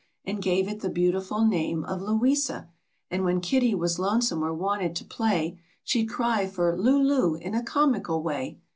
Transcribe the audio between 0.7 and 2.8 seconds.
the beautiful name of Louisa,